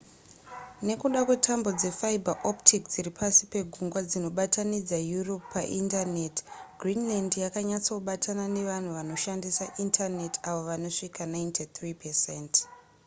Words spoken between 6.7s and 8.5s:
greenland yakanyatsobatana